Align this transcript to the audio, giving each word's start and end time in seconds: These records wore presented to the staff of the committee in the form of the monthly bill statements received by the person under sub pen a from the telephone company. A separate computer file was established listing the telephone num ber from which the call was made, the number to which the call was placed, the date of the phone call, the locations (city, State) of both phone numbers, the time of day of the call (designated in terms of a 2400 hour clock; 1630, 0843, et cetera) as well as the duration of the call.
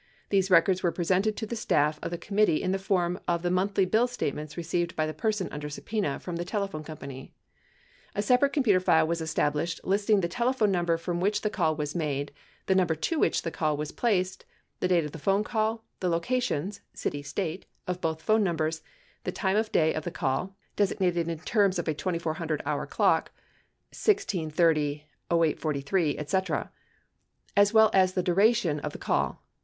These 0.29 0.49
records 0.49 0.81
wore 0.81 0.91
presented 0.91 1.37
to 1.37 1.45
the 1.45 1.55
staff 1.55 1.99
of 2.01 2.09
the 2.09 2.17
committee 2.17 2.63
in 2.63 2.71
the 2.71 2.79
form 2.79 3.19
of 3.27 3.43
the 3.43 3.51
monthly 3.51 3.85
bill 3.85 4.07
statements 4.07 4.57
received 4.57 4.95
by 4.95 5.05
the 5.05 5.13
person 5.13 5.47
under 5.51 5.69
sub 5.69 5.85
pen 5.85 6.05
a 6.05 6.19
from 6.19 6.37
the 6.37 6.43
telephone 6.43 6.83
company. 6.83 7.35
A 8.15 8.23
separate 8.23 8.51
computer 8.51 8.79
file 8.79 9.05
was 9.05 9.21
established 9.21 9.79
listing 9.83 10.21
the 10.21 10.27
telephone 10.27 10.71
num 10.71 10.85
ber 10.87 10.97
from 10.97 11.19
which 11.19 11.41
the 11.41 11.51
call 11.51 11.75
was 11.75 11.93
made, 11.93 12.31
the 12.65 12.73
number 12.73 12.95
to 12.95 13.19
which 13.19 13.43
the 13.43 13.51
call 13.51 13.77
was 13.77 13.91
placed, 13.91 14.43
the 14.79 14.87
date 14.87 15.05
of 15.05 15.11
the 15.11 15.19
phone 15.19 15.43
call, 15.43 15.83
the 15.99 16.09
locations 16.09 16.81
(city, 16.95 17.21
State) 17.21 17.67
of 17.87 18.01
both 18.01 18.23
phone 18.23 18.43
numbers, 18.43 18.81
the 19.23 19.31
time 19.31 19.55
of 19.55 19.71
day 19.71 19.93
of 19.93 20.03
the 20.03 20.09
call 20.09 20.55
(designated 20.75 21.27
in 21.27 21.37
terms 21.37 21.77
of 21.77 21.87
a 21.87 21.93
2400 21.93 22.63
hour 22.65 22.87
clock; 22.87 23.29
1630, 23.91 25.05
0843, 25.29 26.17
et 26.17 26.27
cetera) 26.27 26.71
as 27.55 27.71
well 27.71 27.91
as 27.93 28.13
the 28.13 28.23
duration 28.23 28.79
of 28.79 28.93
the 28.93 28.97
call. 28.97 29.43